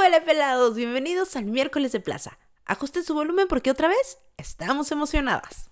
¡Qué 0.00 0.20
pelados! 0.20 0.76
Bienvenidos 0.76 1.36
al 1.36 1.46
miércoles 1.46 1.90
de 1.92 1.98
plaza. 1.98 2.38
Ajusten 2.66 3.02
su 3.02 3.14
volumen 3.14 3.46
porque 3.48 3.70
otra 3.70 3.88
vez 3.88 4.18
estamos 4.36 4.92
emocionadas. 4.92 5.70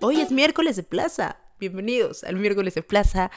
Hoy 0.00 0.20
es 0.20 0.32
miércoles 0.32 0.76
de 0.76 0.82
plaza. 0.82 1.36
Bienvenidos 1.60 2.24
al 2.24 2.36
miércoles 2.36 2.74
de 2.74 2.82
plaza 2.82 3.30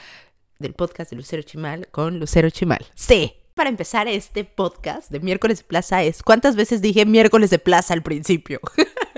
del 0.58 0.74
podcast 0.74 1.12
de 1.12 1.18
Lucero 1.18 1.44
Chimal 1.44 1.90
con 1.90 2.20
Lucero 2.20 2.50
Chimal. 2.50 2.86
Sí. 2.96 3.34
Para 3.56 3.70
empezar 3.70 4.08
este 4.08 4.46
podcast 4.46 5.12
de 5.12 5.20
miércoles 5.20 5.60
de 5.60 5.66
plaza 5.66 6.02
es 6.02 6.24
cuántas 6.24 6.56
veces 6.56 6.82
dije 6.82 7.06
miércoles 7.06 7.50
de 7.50 7.60
plaza 7.60 7.94
al 7.94 8.04
principio. 8.04 8.62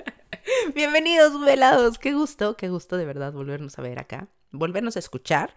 Bienvenidos, 0.75 1.39
velados. 1.39 1.99
Qué 1.99 2.13
gusto, 2.13 2.57
qué 2.57 2.69
gusto 2.69 2.97
de 2.97 3.05
verdad 3.05 3.33
volvernos 3.33 3.77
a 3.77 3.81
ver 3.81 3.99
acá, 3.99 4.27
volvernos 4.51 4.95
a 4.95 4.99
escuchar. 4.99 5.55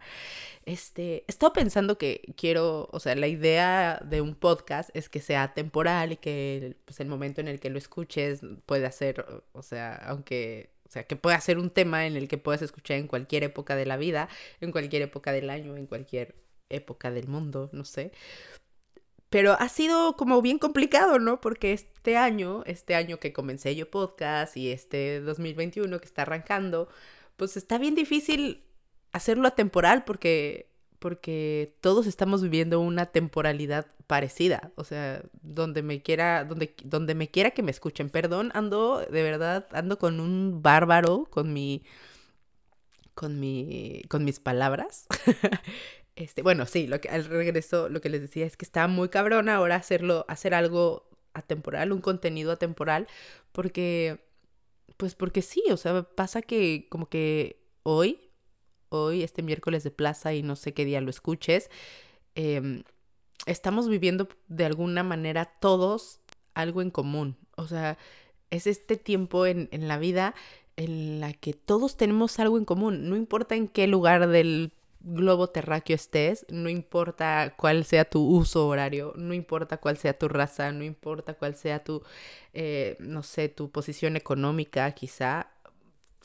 Este, 0.64 1.24
estaba 1.26 1.52
pensando 1.52 1.98
que 1.98 2.22
quiero, 2.36 2.88
o 2.92 3.00
sea, 3.00 3.14
la 3.16 3.26
idea 3.26 4.00
de 4.04 4.20
un 4.20 4.34
podcast 4.34 4.90
es 4.94 5.08
que 5.08 5.20
sea 5.20 5.54
temporal 5.54 6.12
y 6.12 6.16
que 6.16 6.76
pues, 6.84 7.00
el 7.00 7.08
momento 7.08 7.40
en 7.40 7.48
el 7.48 7.60
que 7.60 7.70
lo 7.70 7.78
escuches 7.78 8.40
pueda 8.66 8.90
ser, 8.92 9.26
o 9.52 9.62
sea, 9.62 9.94
aunque, 10.06 10.70
o 10.86 10.90
sea, 10.90 11.04
que 11.04 11.16
pueda 11.16 11.40
ser 11.40 11.58
un 11.58 11.70
tema 11.70 12.06
en 12.06 12.16
el 12.16 12.28
que 12.28 12.38
puedas 12.38 12.62
escuchar 12.62 12.98
en 12.98 13.08
cualquier 13.08 13.44
época 13.44 13.76
de 13.76 13.86
la 13.86 13.96
vida, 13.96 14.28
en 14.60 14.72
cualquier 14.72 15.02
época 15.02 15.32
del 15.32 15.50
año, 15.50 15.76
en 15.76 15.86
cualquier 15.86 16.36
época 16.68 17.10
del 17.10 17.28
mundo, 17.28 17.70
no 17.72 17.84
sé. 17.84 18.12
Pero 19.30 19.52
ha 19.58 19.68
sido 19.70 20.14
como 20.16 20.42
bien 20.42 20.58
complicado, 20.58 21.18
¿no? 21.18 21.40
Porque 21.40 21.72
este 21.72 22.18
año, 22.18 22.62
este 22.66 22.94
año 22.94 23.18
que 23.18 23.32
comencé 23.32 23.74
yo 23.74 23.90
podcast 23.90 24.56
y 24.58 24.70
este 24.70 25.20
2021 25.20 25.98
que 26.00 26.04
está 26.04 26.22
arrancando, 26.22 26.88
pues 27.36 27.56
está 27.56 27.78
bien 27.78 27.94
difícil 27.94 28.62
hacerlo 29.12 29.48
atemporal 29.48 30.04
porque 30.04 30.72
porque 31.02 31.74
todos 31.80 32.06
estamos 32.06 32.42
viviendo 32.42 32.78
una 32.78 33.06
temporalidad 33.06 33.86
parecida, 34.06 34.70
o 34.76 34.84
sea, 34.84 35.20
donde 35.42 35.82
me 35.82 36.00
quiera, 36.00 36.44
donde, 36.44 36.76
donde 36.84 37.16
me 37.16 37.28
quiera 37.28 37.50
que 37.50 37.64
me 37.64 37.72
escuchen. 37.72 38.08
Perdón, 38.08 38.52
ando, 38.54 39.00
de 39.00 39.22
verdad, 39.24 39.66
ando 39.72 39.98
con 39.98 40.20
un 40.20 40.62
bárbaro, 40.62 41.26
con 41.28 41.52
mi, 41.52 41.82
con 43.14 43.40
mi, 43.40 44.02
con 44.08 44.24
mis 44.24 44.38
palabras. 44.38 45.08
este, 46.14 46.42
bueno, 46.42 46.66
sí, 46.66 46.86
lo 46.86 47.00
que 47.00 47.08
al 47.08 47.24
regreso, 47.24 47.88
lo 47.88 48.00
que 48.00 48.08
les 48.08 48.20
decía 48.20 48.46
es 48.46 48.56
que 48.56 48.64
está 48.64 48.86
muy 48.86 49.08
cabrón 49.08 49.48
ahora 49.48 49.74
hacerlo, 49.74 50.24
hacer 50.28 50.54
algo 50.54 51.10
atemporal, 51.34 51.90
un 51.90 52.00
contenido 52.00 52.52
atemporal, 52.52 53.08
porque, 53.50 54.24
pues 54.96 55.16
porque 55.16 55.42
sí, 55.42 55.64
o 55.72 55.76
sea, 55.76 56.04
pasa 56.04 56.42
que 56.42 56.86
como 56.88 57.08
que 57.08 57.60
hoy 57.82 58.31
hoy, 58.92 59.22
este 59.22 59.42
miércoles 59.42 59.84
de 59.84 59.90
plaza 59.90 60.34
y 60.34 60.42
no 60.42 60.56
sé 60.56 60.74
qué 60.74 60.84
día 60.84 61.00
lo 61.00 61.10
escuches, 61.10 61.70
em, 62.34 62.84
estamos 63.46 63.88
viviendo 63.88 64.28
de 64.48 64.64
alguna 64.64 65.02
manera 65.02 65.46
todos 65.46 66.20
algo 66.54 66.82
en 66.82 66.90
común. 66.90 67.36
O 67.56 67.66
sea, 67.66 67.98
es 68.50 68.66
este 68.66 68.96
tiempo 68.96 69.46
en, 69.46 69.68
en 69.72 69.88
la 69.88 69.98
vida 69.98 70.34
en 70.76 71.20
la 71.20 71.32
que 71.32 71.52
todos 71.52 71.96
tenemos 71.96 72.38
algo 72.38 72.58
en 72.58 72.64
común. 72.64 73.08
No 73.08 73.16
importa 73.16 73.54
en 73.54 73.68
qué 73.68 73.86
lugar 73.86 74.28
del 74.28 74.72
globo 75.04 75.48
terráqueo 75.48 75.96
estés, 75.96 76.46
no 76.48 76.68
importa 76.68 77.54
cuál 77.56 77.84
sea 77.84 78.04
tu 78.04 78.24
uso 78.24 78.68
horario, 78.68 79.12
no 79.16 79.34
importa 79.34 79.78
cuál 79.78 79.96
sea 79.96 80.16
tu 80.18 80.28
raza, 80.28 80.72
no 80.72 80.84
importa 80.84 81.34
cuál 81.34 81.56
sea 81.56 81.82
tu, 81.82 82.02
eh, 82.52 82.96
no 83.00 83.22
sé, 83.22 83.48
tu 83.48 83.70
posición 83.70 84.16
económica 84.16 84.90
quizá, 84.92 85.51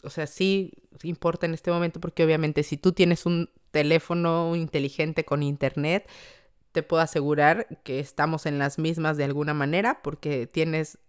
o 0.04 0.10
sea, 0.10 0.28
sí 0.28 0.74
importa 1.04 1.46
en 1.46 1.54
este 1.54 1.72
momento 1.72 2.00
porque 2.00 2.24
obviamente 2.24 2.64
si 2.64 2.78
tú 2.78 2.92
tienes 2.92 3.26
un 3.26 3.50
teléfono 3.72 4.56
inteligente 4.56 5.26
con 5.26 5.44
internet, 5.44 6.08
te 6.72 6.84
puedo 6.84 7.02
asegurar 7.02 7.68
que 7.84 8.00
estamos 8.00 8.46
en 8.46 8.60
las 8.60 8.78
mismas 8.78 9.18
de 9.18 9.24
alguna 9.24 9.54
manera 9.54 10.02
porque 10.02 10.48
tienes 10.48 11.00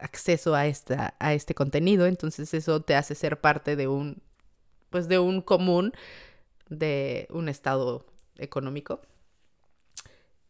acceso 0.00 0.54
a, 0.54 0.66
esta, 0.66 1.14
a 1.18 1.34
este 1.34 1.54
contenido, 1.54 2.06
entonces 2.06 2.54
eso 2.54 2.80
te 2.82 2.94
hace 2.94 3.14
ser 3.14 3.40
parte 3.40 3.76
de 3.76 3.88
un, 3.88 4.22
pues 4.90 5.08
de 5.08 5.18
un 5.18 5.42
común, 5.42 5.92
de 6.68 7.26
un 7.30 7.48
estado 7.48 8.06
económico. 8.36 9.00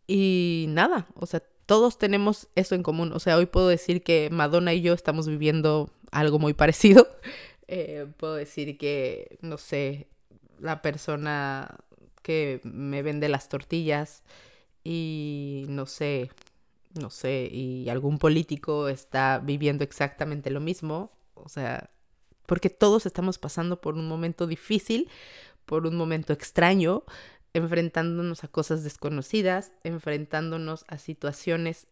Y 0.07 0.67
nada, 0.69 1.07
o 1.15 1.27
sea, 1.27 1.43
todos 1.67 1.99
tenemos 1.99 2.49
eso 2.55 2.75
en 2.75 2.83
común. 2.83 3.13
O 3.13 3.21
sea, 3.21 3.37
hoy 3.37 3.45
puedo 3.47 3.69
decir 3.69 4.03
que 4.03 4.31
Madonna 4.31 4.73
y 4.73 4.81
yo 4.81 4.95
estamos 4.95 5.29
viviendo 5.29 5.91
algo 6.11 6.39
muy 6.39 6.55
parecido. 6.55 7.07
Eh, 7.69 8.07
puedo 8.17 8.35
decir 8.35 8.79
que, 8.79 9.39
no 9.43 9.59
sé, 9.59 10.09
la 10.59 10.83
persona 10.83 11.79
que 12.23 12.61
me 12.65 13.03
vende 13.03 13.29
las 13.29 13.49
tortillas 13.49 14.23
y 14.85 15.67
no 15.69 15.87
sé, 15.87 16.31
no 16.95 17.11
sé, 17.11 17.49
y 17.53 17.89
algún 17.91 18.19
político 18.19 18.89
está 18.89 19.39
viviendo 19.39 19.85
exactamente 19.85 20.51
lo 20.51 20.61
mismo, 20.61 21.13
o 21.35 21.49
sea, 21.49 21.91
porque 22.47 22.71
todos 22.71 23.05
estamos 23.05 23.39
pasando 23.39 23.81
por 23.81 23.95
un 23.95 24.09
momento 24.09 24.47
difícil, 24.47 25.11
por 25.67 25.87
un 25.87 25.97
momento 25.97 26.33
extraño, 26.33 27.05
enfrentándonos 27.53 28.45
a 28.45 28.49
cosas 28.49 28.83
desconocidas, 28.83 29.73
enfrentándonos 29.85 30.85
a 30.89 30.97
situaciones 30.97 31.87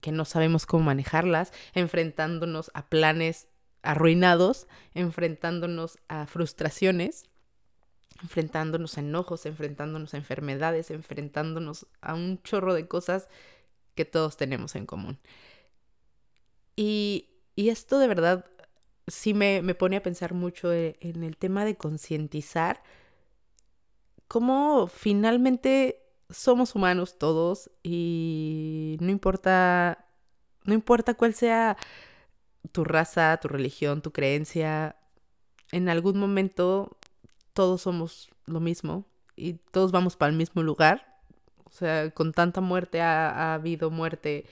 que 0.00 0.12
no 0.12 0.24
sabemos 0.24 0.64
cómo 0.64 0.84
manejarlas, 0.84 1.52
enfrentándonos 1.74 2.70
a 2.72 2.88
planes 2.88 3.48
arruinados, 3.82 4.66
enfrentándonos 4.94 5.98
a 6.08 6.26
frustraciones, 6.26 7.24
enfrentándonos 8.22 8.96
a 8.96 9.00
enojos, 9.00 9.46
enfrentándonos 9.46 10.14
a 10.14 10.18
enfermedades, 10.18 10.90
enfrentándonos 10.90 11.86
a 12.00 12.14
un 12.14 12.42
chorro 12.42 12.74
de 12.74 12.86
cosas 12.86 13.28
que 13.94 14.04
todos 14.04 14.36
tenemos 14.36 14.76
en 14.76 14.86
común. 14.86 15.18
Y, 16.76 17.26
esto 17.56 17.98
de 17.98 18.08
verdad 18.08 18.46
sí 19.06 19.34
me, 19.34 19.60
me, 19.60 19.74
pone 19.74 19.96
a 19.96 20.02
pensar 20.02 20.32
mucho 20.32 20.72
e, 20.72 20.96
en 21.00 21.24
el 21.24 21.36
tema 21.36 21.66
de 21.66 21.76
concientizar 21.76 22.82
cómo 24.28 24.86
finalmente 24.86 26.00
somos 26.30 26.74
humanos 26.74 27.18
todos 27.18 27.70
y 27.82 28.96
no 29.00 29.10
importa, 29.10 30.06
no 30.64 30.72
importa 30.72 31.14
cuál 31.14 31.34
sea 31.34 31.76
tu 32.72 32.84
raza, 32.84 33.36
tu 33.38 33.48
religión, 33.48 34.02
tu 34.02 34.12
creencia, 34.12 34.96
en 35.72 35.88
algún 35.88 36.18
momento 36.18 36.96
todos 37.52 37.82
somos 37.82 38.30
lo 38.46 38.60
mismo 38.60 39.04
y 39.36 39.54
todos 39.54 39.92
vamos 39.92 40.16
para 40.16 40.30
el 40.30 40.36
mismo 40.36 40.62
lugar. 40.62 41.20
O 41.64 41.70
sea, 41.70 42.10
con 42.10 42.32
tanta 42.32 42.60
muerte 42.60 43.00
ha, 43.00 43.54
habido 43.54 43.90
muerte, 43.90 44.44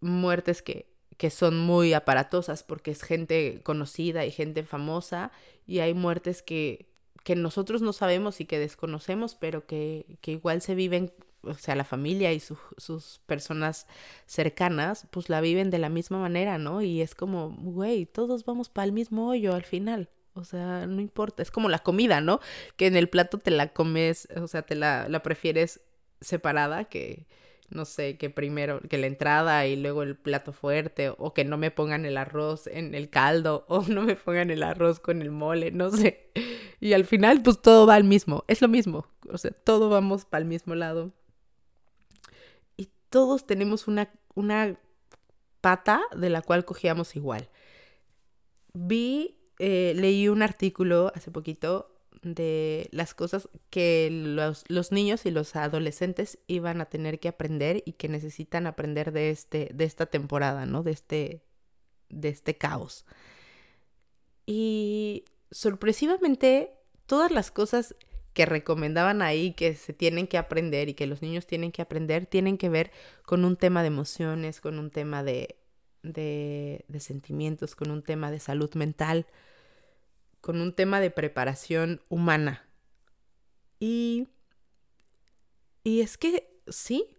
muertes 0.00 0.62
que, 0.62 0.86
que 1.18 1.30
son 1.30 1.58
muy 1.58 1.92
aparatosas 1.92 2.62
porque 2.62 2.90
es 2.90 3.02
gente 3.02 3.60
conocida 3.62 4.24
y 4.24 4.30
gente 4.30 4.64
famosa 4.64 5.30
y 5.66 5.80
hay 5.80 5.94
muertes 5.94 6.42
que, 6.42 6.88
que 7.22 7.36
nosotros 7.36 7.82
no 7.82 7.92
sabemos 7.92 8.40
y 8.40 8.46
que 8.46 8.58
desconocemos, 8.58 9.34
pero 9.34 9.66
que, 9.66 10.18
que 10.20 10.32
igual 10.32 10.62
se 10.62 10.74
viven 10.74 11.12
o 11.42 11.54
sea, 11.54 11.74
la 11.74 11.84
familia 11.84 12.32
y 12.32 12.40
sus 12.40 13.20
personas 13.26 13.86
cercanas, 14.26 15.06
pues 15.10 15.28
la 15.28 15.40
viven 15.40 15.70
de 15.70 15.78
la 15.78 15.88
misma 15.88 16.18
manera, 16.18 16.58
¿no? 16.58 16.82
Y 16.82 17.00
es 17.00 17.14
como, 17.14 17.50
güey, 17.50 18.06
todos 18.06 18.44
vamos 18.44 18.68
para 18.68 18.84
el 18.84 18.92
mismo 18.92 19.28
hoyo 19.28 19.54
al 19.54 19.64
final. 19.64 20.08
O 20.34 20.44
sea, 20.44 20.86
no 20.86 21.00
importa, 21.00 21.42
es 21.42 21.50
como 21.50 21.68
la 21.68 21.80
comida, 21.80 22.20
¿no? 22.20 22.40
Que 22.76 22.86
en 22.86 22.96
el 22.96 23.08
plato 23.08 23.38
te 23.38 23.50
la 23.50 23.72
comes, 23.72 24.28
o 24.36 24.46
sea, 24.46 24.62
te 24.62 24.74
la, 24.74 25.08
la 25.08 25.22
prefieres 25.22 25.80
separada 26.20 26.84
que, 26.84 27.26
no 27.68 27.84
sé, 27.84 28.16
que 28.16 28.30
primero, 28.30 28.80
que 28.88 28.98
la 28.98 29.08
entrada 29.08 29.66
y 29.66 29.76
luego 29.76 30.02
el 30.02 30.16
plato 30.16 30.52
fuerte, 30.52 31.12
o 31.18 31.34
que 31.34 31.44
no 31.44 31.58
me 31.58 31.70
pongan 31.70 32.06
el 32.06 32.16
arroz 32.16 32.66
en 32.66 32.94
el 32.94 33.10
caldo, 33.10 33.66
o 33.68 33.82
no 33.82 34.02
me 34.02 34.16
pongan 34.16 34.50
el 34.50 34.62
arroz 34.62 35.00
con 35.00 35.22
el 35.22 35.30
mole, 35.30 35.70
no 35.70 35.90
sé. 35.90 36.30
Y 36.80 36.94
al 36.94 37.04
final, 37.04 37.42
pues 37.42 37.60
todo 37.60 37.86
va 37.86 37.94
al 37.96 38.04
mismo, 38.04 38.44
es 38.48 38.62
lo 38.62 38.68
mismo, 38.68 39.06
o 39.28 39.38
sea, 39.38 39.50
todo 39.50 39.88
vamos 39.90 40.24
para 40.24 40.42
el 40.42 40.48
mismo 40.48 40.74
lado 40.74 41.12
todos 43.12 43.46
tenemos 43.46 43.86
una, 43.86 44.10
una 44.34 44.76
pata 45.60 46.02
de 46.16 46.30
la 46.30 46.42
cual 46.42 46.64
cogíamos 46.64 47.14
igual. 47.14 47.48
Vi, 48.72 49.38
eh, 49.60 49.92
leí 49.94 50.28
un 50.28 50.42
artículo 50.42 51.12
hace 51.14 51.30
poquito 51.30 51.94
de 52.22 52.88
las 52.90 53.14
cosas 53.14 53.48
que 53.68 54.08
los, 54.10 54.64
los, 54.68 54.92
niños 54.92 55.26
y 55.26 55.30
los 55.30 55.54
adolescentes 55.54 56.38
iban 56.46 56.80
a 56.80 56.86
tener 56.86 57.20
que 57.20 57.28
aprender 57.28 57.82
y 57.84 57.92
que 57.92 58.08
necesitan 58.08 58.66
aprender 58.66 59.12
de, 59.12 59.30
este, 59.30 59.70
de 59.74 59.84
esta 59.84 60.06
temporada, 60.06 60.64
¿no? 60.64 60.82
De 60.82 60.92
este, 60.92 61.44
de 62.08 62.28
este 62.28 62.56
caos. 62.56 63.04
Y 64.46 65.24
sorpresivamente, 65.50 66.72
todas 67.06 67.30
las 67.30 67.50
cosas 67.50 67.94
que 68.34 68.46
recomendaban 68.46 69.22
ahí 69.22 69.52
que 69.54 69.74
se 69.74 69.92
tienen 69.92 70.26
que 70.26 70.38
aprender 70.38 70.88
y 70.88 70.94
que 70.94 71.06
los 71.06 71.22
niños 71.22 71.46
tienen 71.46 71.72
que 71.72 71.82
aprender 71.82 72.26
tienen 72.26 72.58
que 72.58 72.68
ver 72.68 72.90
con 73.24 73.44
un 73.44 73.56
tema 73.56 73.82
de 73.82 73.88
emociones, 73.88 74.60
con 74.60 74.78
un 74.78 74.90
tema 74.90 75.22
de, 75.22 75.56
de, 76.02 76.84
de 76.88 77.00
sentimientos, 77.00 77.74
con 77.76 77.90
un 77.90 78.02
tema 78.02 78.30
de 78.30 78.40
salud 78.40 78.72
mental, 78.74 79.26
con 80.40 80.60
un 80.60 80.72
tema 80.74 81.00
de 81.00 81.10
preparación 81.10 82.00
humana. 82.08 82.64
Y, 83.80 84.28
y 85.84 86.00
es 86.00 86.16
que 86.18 86.60
sí, 86.68 87.18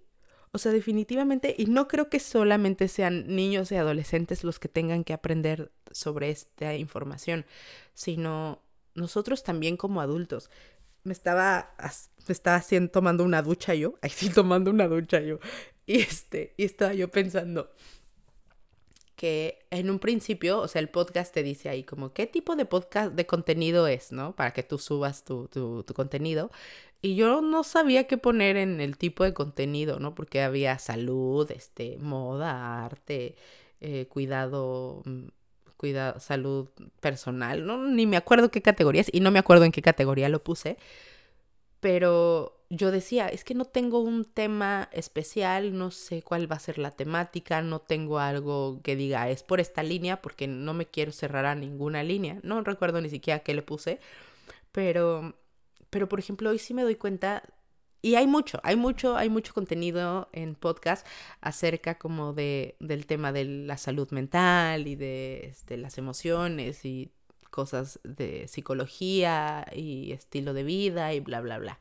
O 0.55 0.59
sea, 0.59 0.71
definitivamente, 0.71 1.55
y 1.57 1.65
no 1.65 1.87
creo 1.87 2.09
que 2.09 2.19
solamente 2.19 2.87
sean 2.87 3.25
niños 3.35 3.71
y 3.71 3.75
adolescentes 3.75 4.43
los 4.43 4.59
que 4.59 4.69
tengan 4.69 5.03
que 5.03 5.13
aprender 5.13 5.71
sobre 5.91 6.29
esta 6.29 6.75
información, 6.75 7.45
sino 7.95 8.61
nosotros 8.95 9.43
también 9.43 9.77
como 9.77 9.99
adultos. 10.01 10.51
Me 11.03 11.13
estaba, 11.13 11.73
me 12.27 12.31
estaba 12.31 12.57
haciendo, 12.57 12.91
tomando 12.91 13.23
una 13.23 13.41
ducha 13.41 13.73
yo, 13.73 13.95
ahí 14.01 14.09
sí 14.15 14.29
tomando 14.29 14.71
una 14.71 14.87
ducha 14.87 15.19
yo, 15.19 15.39
y, 15.85 15.99
este, 15.99 16.53
y 16.57 16.63
estaba 16.63 16.93
yo 16.93 17.09
pensando, 17.09 17.71
que 19.15 19.65
en 19.69 19.89
un 19.89 19.99
principio, 19.99 20.59
o 20.59 20.67
sea, 20.67 20.81
el 20.81 20.89
podcast 20.89 21.33
te 21.33 21.43
dice 21.43 21.69
ahí 21.69 21.83
como 21.83 22.13
qué 22.13 22.27
tipo 22.27 22.55
de 22.55 22.65
podcast, 22.65 23.13
de 23.13 23.25
contenido 23.25 23.87
es, 23.87 24.11
¿no? 24.11 24.35
Para 24.35 24.51
que 24.53 24.63
tú 24.63 24.79
subas 24.79 25.23
tu, 25.23 25.47
tu, 25.47 25.83
tu 25.83 25.93
contenido. 25.93 26.51
Y 27.01 27.15
yo 27.15 27.41
no 27.41 27.63
sabía 27.63 28.07
qué 28.07 28.17
poner 28.17 28.57
en 28.57 28.81
el 28.81 28.97
tipo 28.97 29.23
de 29.23 29.33
contenido, 29.33 29.99
¿no? 29.99 30.15
Porque 30.15 30.41
había 30.41 30.79
salud, 30.79 31.49
este, 31.51 31.97
moda, 31.99 32.85
arte, 32.85 33.35
eh, 33.81 34.07
cuidado, 34.07 35.03
mm, 35.05 35.27
cuidado, 35.83 36.17
salud 36.21 36.69
personal, 37.01 37.65
¿no? 37.65 37.77
Ni 37.77 38.07
me 38.07 38.15
acuerdo 38.15 38.49
qué 38.49 38.61
categorías 38.61 39.07
y 39.11 39.19
no 39.19 39.31
me 39.31 39.39
acuerdo 39.39 39.65
en 39.65 39.73
qué 39.73 39.81
categoría 39.81 40.29
lo 40.29 40.41
puse. 40.41 40.77
Pero 41.81 42.63
yo 42.69 42.89
decía, 42.89 43.27
es 43.27 43.43
que 43.43 43.53
no 43.53 43.65
tengo 43.65 43.99
un 43.99 44.23
tema 44.23 44.87
especial, 44.93 45.77
no 45.77 45.91
sé 45.91 46.21
cuál 46.21 46.49
va 46.49 46.55
a 46.55 46.59
ser 46.59 46.77
la 46.77 46.91
temática, 46.91 47.61
no 47.61 47.79
tengo 47.79 48.19
algo 48.19 48.79
que 48.81 48.95
diga 48.95 49.29
es 49.29 49.43
por 49.43 49.59
esta 49.59 49.83
línea 49.83 50.21
porque 50.21 50.47
no 50.47 50.73
me 50.73 50.85
quiero 50.85 51.11
cerrar 51.11 51.45
a 51.45 51.53
ninguna 51.53 52.01
línea. 52.01 52.39
No 52.43 52.61
recuerdo 52.61 53.01
ni 53.01 53.09
siquiera 53.09 53.39
qué 53.39 53.53
le 53.53 53.61
puse, 53.61 53.99
pero 54.71 55.35
pero 55.89 56.07
por 56.07 56.19
ejemplo, 56.19 56.49
hoy 56.49 56.59
sí 56.59 56.73
me 56.73 56.83
doy 56.83 56.95
cuenta 56.95 57.43
y 58.03 58.15
hay 58.15 58.27
mucho, 58.27 58.59
hay 58.63 58.75
mucho, 58.75 59.17
hay 59.17 59.29
mucho 59.29 59.53
contenido 59.55 60.29
en 60.33 60.53
podcast 60.53 61.07
acerca 61.41 61.97
como 61.97 62.33
de 62.33 62.75
del 62.79 63.07
tema 63.07 63.31
de 63.31 63.45
la 63.45 63.77
salud 63.77 64.11
mental 64.11 64.87
y 64.87 64.95
de 64.95 65.47
este, 65.47 65.77
las 65.77 65.97
emociones 65.97 66.85
y 66.85 67.11
cosas 67.49 67.99
de 68.03 68.47
psicología 68.47 69.65
y 69.73 70.11
estilo 70.11 70.53
de 70.53 70.63
vida 70.63 71.13
y 71.13 71.19
bla 71.21 71.41
bla 71.41 71.57
bla 71.57 71.79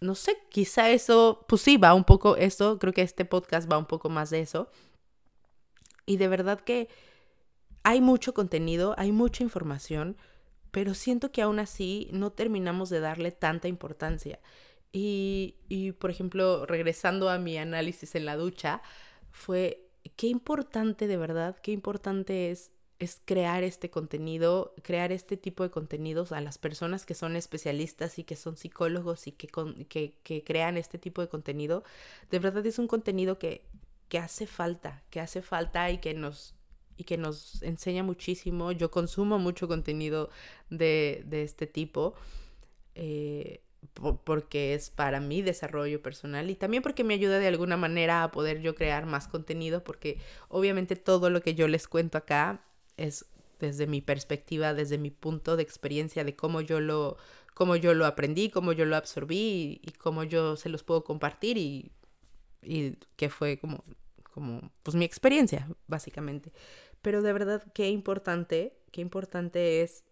no 0.00 0.14
sé, 0.14 0.36
quizá 0.50 0.90
eso, 0.90 1.44
pues 1.48 1.62
sí, 1.62 1.76
va 1.78 1.94
un 1.94 2.04
poco 2.04 2.36
eso, 2.36 2.78
creo 2.78 2.92
que 2.92 3.02
este 3.02 3.24
podcast 3.24 3.70
va 3.70 3.78
un 3.78 3.86
poco 3.86 4.10
más 4.10 4.30
de 4.30 4.40
eso. 4.40 4.68
Y 6.06 6.18
de 6.18 6.28
verdad 6.28 6.60
que 6.60 6.88
hay 7.82 8.00
mucho 8.00 8.34
contenido, 8.34 8.94
hay 8.98 9.12
mucha 9.12 9.42
información, 9.42 10.16
pero 10.70 10.94
siento 10.94 11.32
que 11.32 11.42
aún 11.42 11.58
así 11.58 12.08
no 12.12 12.32
terminamos 12.32 12.90
de 12.90 13.00
darle 13.00 13.30
tanta 13.32 13.68
importancia. 13.68 14.40
Y, 14.94 15.56
y 15.68 15.92
por 15.92 16.10
ejemplo, 16.10 16.64
regresando 16.66 17.28
a 17.28 17.38
mi 17.38 17.58
análisis 17.58 18.14
en 18.14 18.24
la 18.24 18.36
ducha, 18.36 18.80
fue 19.32 19.88
qué 20.16 20.28
importante 20.28 21.08
de 21.08 21.16
verdad, 21.16 21.56
qué 21.60 21.72
importante 21.72 22.50
es 22.50 22.70
es 22.98 23.20
crear 23.24 23.62
este 23.64 23.90
contenido, 23.90 24.74
crear 24.82 25.12
este 25.12 25.36
tipo 25.36 25.62
de 25.62 25.70
contenidos 25.70 26.32
a 26.32 26.40
las 26.40 26.58
personas 26.58 27.04
que 27.04 27.14
son 27.14 27.36
especialistas 27.36 28.18
y 28.18 28.24
que 28.24 28.36
son 28.36 28.56
psicólogos 28.56 29.26
y 29.26 29.32
que, 29.32 29.48
que, 30.22 30.44
crean 30.44 30.76
este 30.76 30.98
tipo 30.98 31.20
de 31.20 31.28
contenido. 31.28 31.84
De 32.30 32.38
verdad 32.38 32.64
es 32.66 32.78
un 32.78 32.86
contenido 32.86 33.38
que, 33.38 33.64
que 34.08 34.18
hace 34.18 34.46
falta, 34.46 35.02
que 35.10 35.20
hace 35.20 35.42
falta 35.42 35.90
y 35.90 35.98
que 35.98 36.14
nos 36.14 36.54
y 36.96 37.02
que 37.02 37.16
nos 37.18 37.60
enseña 37.64 38.04
muchísimo. 38.04 38.70
Yo 38.70 38.92
consumo 38.92 39.40
mucho 39.40 39.66
contenido 39.66 40.30
de, 40.70 41.24
de 41.26 41.42
este 41.42 41.66
tipo. 41.66 42.14
Eh, 42.94 43.62
porque 44.24 44.74
es 44.74 44.90
para 44.90 45.20
mi 45.20 45.42
desarrollo 45.42 46.02
personal 46.02 46.50
y 46.50 46.54
también 46.54 46.82
porque 46.82 47.04
me 47.04 47.14
ayuda 47.14 47.38
de 47.38 47.48
alguna 47.48 47.76
manera 47.76 48.22
a 48.22 48.30
poder 48.30 48.60
yo 48.60 48.74
crear 48.74 49.06
más 49.06 49.28
contenido 49.28 49.84
porque 49.84 50.18
obviamente 50.48 50.96
todo 50.96 51.30
lo 51.30 51.42
que 51.42 51.54
yo 51.54 51.68
les 51.68 51.86
cuento 51.88 52.18
acá 52.18 52.64
es 52.96 53.26
desde 53.58 53.86
mi 53.86 54.00
perspectiva, 54.00 54.74
desde 54.74 54.98
mi 54.98 55.10
punto 55.10 55.56
de 55.56 55.62
experiencia 55.62 56.24
de 56.24 56.36
cómo 56.36 56.60
yo 56.60 56.80
lo, 56.80 57.16
cómo 57.54 57.76
yo 57.76 57.94
lo 57.94 58.06
aprendí, 58.06 58.50
cómo 58.50 58.72
yo 58.72 58.84
lo 58.84 58.96
absorbí 58.96 59.80
y, 59.82 59.92
cómo 59.98 60.24
yo 60.24 60.56
se 60.56 60.68
los 60.68 60.82
puedo 60.82 61.04
compartir 61.04 61.56
y, 61.56 61.92
y 62.62 62.96
que 63.16 63.28
fue 63.28 63.58
como, 63.58 63.84
como, 64.32 64.72
pues 64.82 64.94
mi 64.96 65.04
experiencia, 65.04 65.68
básicamente. 65.86 66.52
Pero 67.02 67.22
de 67.22 67.32
verdad, 67.32 67.62
qué 67.74 67.88
importante, 67.88 68.76
qué 68.90 69.00
importante 69.00 69.82
es 69.82 70.04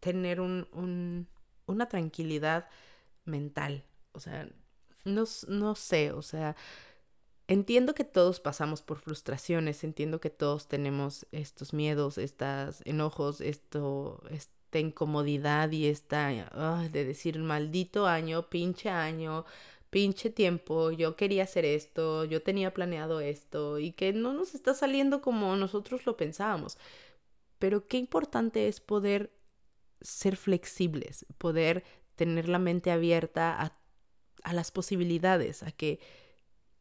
tener 0.00 0.40
un, 0.40 0.68
un, 0.72 1.28
una 1.66 1.88
tranquilidad 1.88 2.68
mental. 3.30 3.84
O 4.12 4.20
sea, 4.20 4.48
no, 5.04 5.24
no 5.48 5.74
sé, 5.74 6.12
o 6.12 6.22
sea, 6.22 6.56
Entiendo 7.50 7.94
que 7.94 8.04
todos 8.04 8.38
pasamos 8.38 8.80
por 8.80 8.98
frustraciones, 9.00 9.82
entiendo 9.82 10.20
que 10.20 10.30
todos 10.30 10.68
tenemos 10.68 11.26
estos 11.32 11.74
miedos, 11.74 12.16
estos 12.16 12.80
enojos, 12.84 13.40
esto, 13.40 14.22
esta 14.30 14.78
incomodidad 14.78 15.72
y 15.72 15.86
esta 15.88 16.28
de 16.92 17.04
decir 17.04 17.40
maldito 17.40 18.06
año, 18.06 18.48
pinche 18.48 18.88
año, 18.88 19.46
pinche 19.90 20.30
tiempo, 20.30 20.92
yo 20.92 21.16
quería 21.16 21.42
hacer 21.42 21.64
esto, 21.64 22.24
yo 22.24 22.40
tenía 22.40 22.72
planeado 22.72 23.20
esto 23.20 23.80
y 23.80 23.90
que 23.94 24.12
no 24.12 24.32
nos 24.32 24.54
está 24.54 24.72
saliendo 24.72 25.20
como 25.20 25.56
nosotros 25.56 26.06
lo 26.06 26.16
pensábamos. 26.16 26.78
Pero 27.58 27.88
qué 27.88 27.96
importante 27.96 28.68
es 28.68 28.78
poder 28.78 29.32
ser 30.00 30.36
flexibles, 30.36 31.26
poder 31.36 31.82
tener 32.20 32.48
la 32.48 32.58
mente 32.58 32.90
abierta 32.90 33.60
a, 33.60 33.72
a 34.42 34.52
las 34.52 34.70
posibilidades, 34.70 35.62
a 35.62 35.72
que 35.72 36.00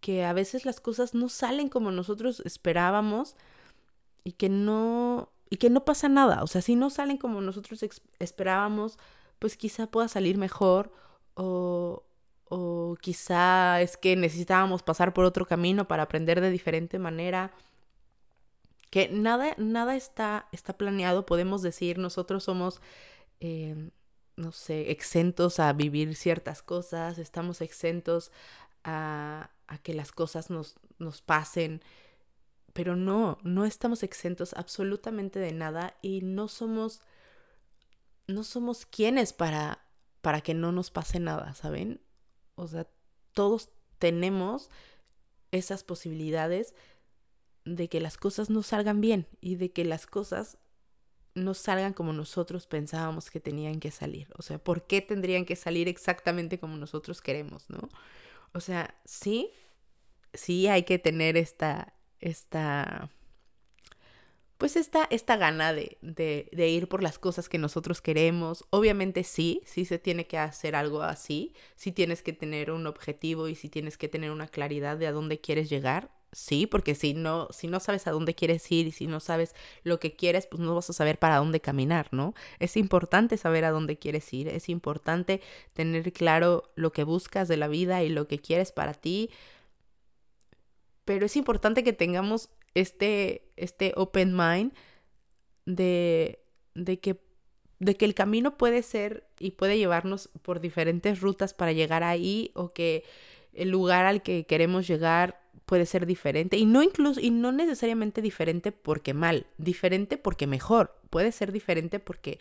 que 0.02 0.24
a 0.24 0.34
veces 0.34 0.66
las 0.66 0.80
cosas 0.80 1.14
no 1.14 1.28
salen 1.28 1.68
como 1.68 1.92
nosotros 1.92 2.42
esperábamos 2.46 3.36
y 4.24 4.34
que 4.34 4.50
no 4.50 5.30
y 5.50 5.58
que 5.58 5.70
no 5.70 5.84
pasa 5.86 6.10
nada, 6.10 6.44
o 6.44 6.48
sea, 6.48 6.62
si 6.62 6.76
no 6.76 6.90
salen 6.90 7.18
como 7.18 7.42
nosotros 7.42 7.84
esperábamos, 8.20 9.00
pues 9.40 9.58
quizá 9.58 9.88
pueda 9.88 10.08
salir 10.08 10.38
mejor 10.38 10.92
o 11.36 12.04
o 12.50 12.98
quizá 13.00 13.80
es 13.82 13.96
que 13.96 14.16
necesitábamos 14.16 14.84
pasar 14.84 15.14
por 15.14 15.24
otro 15.26 15.46
camino 15.46 15.88
para 15.88 16.04
aprender 16.04 16.42
de 16.42 16.50
diferente 16.50 16.98
manera. 17.00 17.52
Que 18.90 19.08
nada, 19.10 19.54
nada 19.58 19.96
está, 19.96 20.48
está 20.52 20.74
planeado, 20.76 21.26
podemos 21.26 21.62
decir, 21.62 22.00
nosotros 22.00 22.44
somos, 22.44 22.82
eh, 23.40 23.92
no 24.40 24.54
sé, 24.54 24.90
exentos 24.92 25.60
a 25.60 25.74
vivir 25.74 26.16
ciertas 26.16 26.62
cosas, 26.62 27.18
estamos 27.18 27.60
exentos 27.62 28.32
a, 28.86 29.52
a 29.68 29.78
que 29.80 29.94
las 29.94 30.14
cosas 30.14 30.50
nos, 30.50 30.80
nos 30.98 31.22
pasen, 31.22 31.82
pero 32.72 32.96
no, 32.96 33.38
no 33.44 33.66
estamos 33.66 34.02
exentos 34.02 34.54
absolutamente 34.54 35.40
de 35.40 35.52
nada 35.52 35.98
y 36.02 36.22
no 36.22 36.48
somos, 36.48 37.02
no 38.28 38.46
somos 38.46 38.86
quienes 38.86 39.34
para, 39.34 39.84
para 40.22 40.40
que 40.40 40.54
no 40.54 40.72
nos 40.72 40.90
pase 40.90 41.20
nada, 41.20 41.54
¿saben? 41.54 42.00
O 42.56 42.68
sea, 42.68 42.88
todos 43.34 43.70
tenemos 43.98 44.70
esas 45.52 45.84
posibilidades 45.84 46.74
de 47.66 47.90
que 47.90 48.00
las 48.00 48.16
cosas 48.16 48.50
no 48.50 48.64
salgan 48.64 49.02
bien 49.02 49.28
y 49.42 49.56
de 49.56 49.74
que 49.74 49.84
las 49.84 50.08
cosas 50.08 50.58
no 51.44 51.54
salgan 51.54 51.94
como 51.94 52.14
nosotros 52.14 52.68
pensábamos 52.68 53.30
que 53.30 53.40
tenían 53.40 53.80
que 53.80 53.92
salir. 53.92 54.28
O 54.38 54.42
sea, 54.42 54.60
¿por 54.60 54.88
qué 54.88 55.02
tendrían 55.02 55.46
que 55.46 55.56
salir 55.56 55.88
exactamente 55.88 56.60
como 56.60 56.78
nosotros 56.78 57.22
queremos, 57.22 57.70
no? 57.70 57.90
O 58.54 58.60
sea, 58.60 58.96
sí, 59.06 59.52
sí 60.34 60.68
hay 60.68 60.84
que 60.84 61.00
tener 61.00 61.38
esta, 61.38 61.94
esta, 62.20 63.10
pues 64.58 64.76
esta, 64.76 65.08
esta 65.10 65.38
gana 65.38 65.74
de, 65.74 65.98
de, 66.02 66.50
de, 66.52 66.70
ir 66.70 66.88
por 66.90 67.02
las 67.04 67.20
cosas 67.20 67.50
que 67.50 67.58
nosotros 67.58 68.02
queremos. 68.02 68.66
Obviamente 68.72 69.24
sí, 69.24 69.62
sí 69.66 69.86
se 69.86 70.00
tiene 70.00 70.28
que 70.28 70.38
hacer 70.38 70.76
algo 70.76 71.02
así, 71.04 71.54
sí 71.76 71.92
tienes 71.92 72.22
que 72.22 72.34
tener 72.34 72.72
un 72.72 72.88
objetivo 72.88 73.48
y 73.48 73.56
sí 73.56 73.70
tienes 73.70 73.98
que 73.98 74.10
tener 74.10 74.32
una 74.32 74.48
claridad 74.48 74.98
de 74.98 75.08
a 75.08 75.12
dónde 75.12 75.40
quieres 75.40 75.70
llegar. 75.70 76.12
Sí, 76.32 76.68
porque 76.68 76.94
si 76.94 77.16
no, 77.16 77.48
si 77.52 77.68
no 77.68 77.80
sabes 77.80 78.06
a 78.06 78.12
dónde 78.12 78.36
quieres 78.36 78.72
ir 78.72 78.86
y 78.88 78.92
si 78.92 79.08
no 79.08 79.20
sabes 79.20 79.56
lo 79.84 80.00
que 80.00 80.16
quieres, 80.16 80.46
pues 80.46 80.62
no 80.62 80.76
vas 80.76 80.90
a 80.92 80.94
saber 80.94 81.18
para 81.18 81.38
dónde 81.38 81.60
caminar, 81.60 82.10
¿no? 82.12 82.36
Es 82.60 82.78
importante 82.78 83.36
saber 83.38 83.66
a 83.66 83.72
dónde 83.72 83.98
quieres 83.98 84.32
ir, 84.32 84.48
es 84.48 84.70
importante 84.70 85.42
tener 85.74 86.14
claro 86.14 86.72
lo 86.76 86.92
que 86.92 87.04
buscas 87.04 87.48
de 87.48 87.58
la 87.58 87.68
vida 87.68 88.04
y 88.04 88.10
lo 88.10 88.28
que 88.28 88.38
quieres 88.38 88.72
para 88.72 88.94
ti, 88.94 89.32
pero 91.04 91.26
es 91.26 91.36
importante 91.36 91.84
que 91.84 91.94
tengamos 91.94 92.50
este, 92.76 93.52
este 93.58 93.94
open 93.96 94.36
mind 94.38 94.74
de, 95.66 96.44
de, 96.76 97.00
que, 97.00 97.20
de 97.80 97.96
que 97.96 98.06
el 98.06 98.14
camino 98.14 98.58
puede 98.58 98.84
ser 98.84 99.28
y 99.40 99.52
puede 99.52 99.78
llevarnos 99.80 100.30
por 100.44 100.60
diferentes 100.60 101.22
rutas 101.22 101.56
para 101.56 101.72
llegar 101.72 102.04
ahí 102.04 102.52
o 102.54 102.74
que 102.74 103.04
el 103.54 103.70
lugar 103.70 104.06
al 104.06 104.22
que 104.22 104.46
queremos 104.46 104.88
llegar 104.88 105.42
puede 105.70 105.86
ser 105.86 106.08
diferente 106.08 106.58
y 106.58 106.66
no 106.66 106.82
incluso 106.82 107.20
y 107.22 107.30
no 107.30 107.52
necesariamente 107.52 108.24
diferente 108.24 108.72
porque 108.72 109.14
mal, 109.14 109.46
diferente 109.60 110.18
porque 110.18 110.48
mejor, 110.48 110.96
puede 111.12 111.32
ser 111.32 111.52
diferente 111.52 112.00
porque 112.00 112.40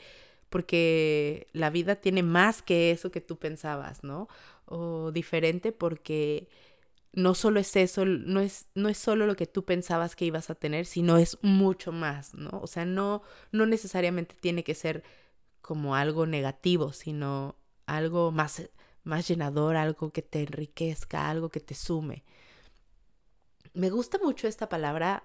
porque 0.48 1.46
la 1.52 1.68
vida 1.68 1.96
tiene 1.96 2.22
más 2.22 2.62
que 2.62 2.90
eso 2.90 3.10
que 3.10 3.20
tú 3.20 3.36
pensabas, 3.36 4.02
¿no? 4.02 4.28
O 4.64 5.12
diferente 5.12 5.72
porque 5.72 6.48
no 7.12 7.34
solo 7.34 7.60
es 7.60 7.76
eso, 7.76 8.06
no 8.06 8.40
es, 8.40 8.68
no 8.74 8.88
es 8.88 8.96
solo 8.96 9.26
lo 9.26 9.36
que 9.36 9.46
tú 9.46 9.62
pensabas 9.62 10.16
que 10.16 10.24
ibas 10.24 10.48
a 10.48 10.54
tener, 10.54 10.86
sino 10.86 11.18
es 11.18 11.36
mucho 11.42 11.92
más, 11.92 12.32
¿no? 12.32 12.48
O 12.62 12.66
sea, 12.66 12.86
no, 12.86 13.20
no 13.52 13.66
necesariamente 13.66 14.36
tiene 14.40 14.64
que 14.64 14.74
ser 14.74 15.04
como 15.60 15.96
algo 15.96 16.24
negativo, 16.24 16.94
sino 16.94 17.56
algo 17.84 18.30
más, 18.30 18.70
más 19.04 19.28
llenador, 19.28 19.76
algo 19.76 20.12
que 20.12 20.22
te 20.22 20.40
enriquezca, 20.44 21.28
algo 21.28 21.50
que 21.50 21.60
te 21.60 21.74
sume. 21.74 22.24
Me 23.78 23.90
gusta 23.90 24.18
mucho 24.20 24.48
esta 24.48 24.68
palabra 24.68 25.22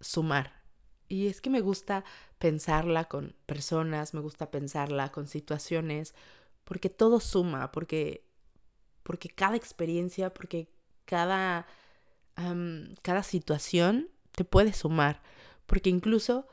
sumar. 0.00 0.62
Y 1.08 1.26
es 1.26 1.40
que 1.40 1.50
me 1.50 1.60
gusta 1.60 2.04
pensarla 2.38 3.06
con 3.06 3.34
personas, 3.46 4.14
me 4.14 4.20
gusta 4.20 4.52
pensarla 4.52 5.10
con 5.10 5.26
situaciones, 5.26 6.14
porque 6.62 6.88
todo 6.88 7.18
suma, 7.18 7.72
porque, 7.72 8.24
porque 9.02 9.28
cada 9.28 9.56
experiencia, 9.56 10.32
porque 10.32 10.68
cada, 11.04 11.66
cada 13.02 13.24
situación 13.24 14.08
te 14.30 14.44
puede 14.44 14.72
sumar, 14.72 15.20
porque 15.66 15.90
incluso 15.90 16.46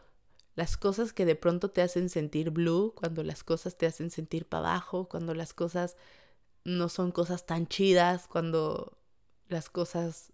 las 0.55 0.75
cosas 0.75 1.13
que 1.13 1.23
de 1.23 1.35
pronto 1.35 1.69
te 1.69 1.83
hacen 1.83 2.09
sentir 2.09 2.49
blue, 2.49 2.95
cuando 2.95 3.21
las 3.21 3.43
cosas 3.43 3.77
te 3.77 3.85
hacen 3.85 4.09
sentir 4.09 4.47
para 4.47 4.69
abajo, 4.69 5.07
cuando 5.07 5.35
las 5.35 5.53
cosas 5.53 5.97
no 6.63 6.89
son 6.89 7.11
cosas 7.11 7.45
tan 7.45 7.67
chidas, 7.67 8.27
cuando 8.27 8.97
las 9.49 9.69
cosas 9.69 10.32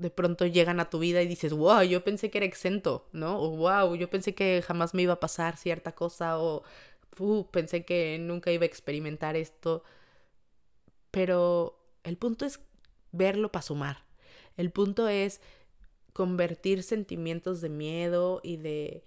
de 0.00 0.08
pronto 0.10 0.46
llegan 0.46 0.80
a 0.80 0.88
tu 0.88 0.98
vida 0.98 1.20
y 1.20 1.26
dices, 1.28 1.52
wow, 1.52 1.82
yo 1.82 2.02
pensé 2.02 2.30
que 2.30 2.38
era 2.38 2.46
exento, 2.46 3.06
¿no? 3.12 3.38
O 3.38 3.50
wow, 3.50 3.94
yo 3.96 4.08
pensé 4.08 4.34
que 4.34 4.62
jamás 4.66 4.94
me 4.94 5.02
iba 5.02 5.12
a 5.14 5.20
pasar 5.20 5.58
cierta 5.58 5.92
cosa, 5.94 6.38
o 6.40 6.62
pensé 7.50 7.84
que 7.84 8.18
nunca 8.18 8.50
iba 8.50 8.62
a 8.62 8.66
experimentar 8.66 9.36
esto. 9.36 9.84
Pero 11.10 11.78
el 12.02 12.16
punto 12.16 12.46
es 12.46 12.60
verlo 13.12 13.52
para 13.52 13.62
sumar. 13.62 14.06
El 14.56 14.70
punto 14.70 15.06
es 15.06 15.42
convertir 16.14 16.82
sentimientos 16.82 17.60
de 17.60 17.68
miedo 17.68 18.40
y 18.42 18.56
de, 18.56 19.04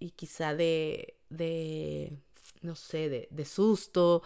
y 0.00 0.10
quizá 0.10 0.56
de, 0.56 1.18
de 1.30 2.18
no 2.62 2.74
sé, 2.74 3.08
de, 3.08 3.28
de 3.30 3.44
susto, 3.44 4.22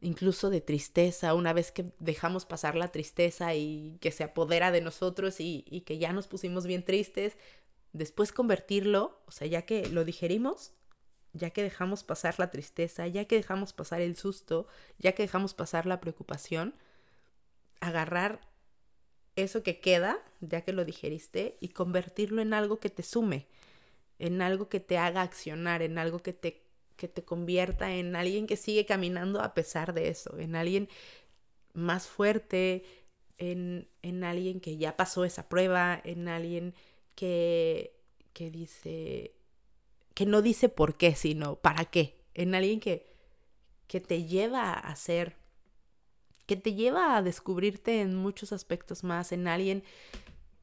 incluso 0.00 0.50
de 0.50 0.60
tristeza, 0.60 1.34
una 1.34 1.52
vez 1.52 1.72
que 1.72 1.92
dejamos 1.98 2.44
pasar 2.46 2.74
la 2.76 2.88
tristeza 2.88 3.54
y 3.54 3.98
que 4.00 4.10
se 4.10 4.24
apodera 4.24 4.70
de 4.70 4.80
nosotros 4.80 5.36
y, 5.38 5.62
que 5.86 5.98
ya 5.98 6.12
nos 6.12 6.26
pusimos 6.26 6.66
bien 6.66 6.84
tristes, 6.84 7.36
después 7.92 8.32
convertirlo, 8.32 9.20
o 9.26 9.30
sea, 9.30 9.46
ya 9.46 9.62
que 9.62 9.88
lo 9.88 10.04
digerimos, 10.04 10.72
ya 11.32 11.50
que 11.50 11.62
dejamos 11.62 12.04
pasar 12.04 12.38
la 12.38 12.50
tristeza, 12.50 13.06
ya 13.06 13.24
que 13.24 13.36
dejamos 13.36 13.72
pasar 13.72 14.00
el 14.00 14.16
susto, 14.16 14.66
ya 14.98 15.12
que 15.12 15.22
dejamos 15.22 15.54
pasar 15.54 15.86
la 15.86 16.00
preocupación, 16.00 16.74
agarrar 17.80 18.40
eso 19.36 19.62
que 19.62 19.80
queda, 19.80 20.18
ya 20.40 20.60
que 20.60 20.72
lo 20.72 20.84
digeriste, 20.84 21.56
y 21.60 21.68
convertirlo 21.68 22.40
en 22.40 22.54
algo 22.54 22.78
que 22.78 22.90
te 22.90 23.02
sume, 23.02 23.46
en 24.18 24.42
algo 24.42 24.68
que 24.68 24.80
te 24.80 24.98
haga 24.98 25.22
accionar, 25.22 25.82
en 25.82 25.98
algo 25.98 26.20
que 26.20 26.32
te, 26.32 26.63
que 26.96 27.08
te 27.08 27.24
convierta 27.24 27.94
en 27.94 28.16
alguien 28.16 28.46
que 28.46 28.56
sigue 28.56 28.86
caminando 28.86 29.40
a 29.40 29.54
pesar 29.54 29.94
de 29.94 30.08
eso, 30.08 30.38
en 30.38 30.56
alguien 30.56 30.88
más 31.72 32.06
fuerte, 32.06 32.84
en, 33.38 33.88
en 34.02 34.24
alguien 34.24 34.60
que 34.60 34.76
ya 34.76 34.96
pasó 34.96 35.24
esa 35.24 35.48
prueba, 35.48 36.00
en 36.04 36.28
alguien 36.28 36.74
que, 37.14 37.96
que 38.32 38.50
dice, 38.50 39.34
que 40.14 40.26
no 40.26 40.42
dice 40.42 40.68
por 40.68 40.96
qué, 40.96 41.14
sino 41.14 41.56
para 41.56 41.84
qué, 41.84 42.24
en 42.34 42.54
alguien 42.54 42.80
que, 42.80 43.12
que 43.86 44.00
te 44.00 44.24
lleva 44.24 44.72
a 44.72 44.94
ser 44.96 45.36
que 46.46 46.56
te 46.56 46.74
lleva 46.74 47.16
a 47.16 47.22
descubrirte 47.22 48.02
en 48.02 48.14
muchos 48.14 48.52
aspectos 48.52 49.02
más, 49.02 49.32
en 49.32 49.48
alguien 49.48 49.82